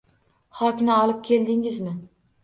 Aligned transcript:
Xokni 0.61 0.89
olib 1.01 1.19
keldingizmi 1.27 1.93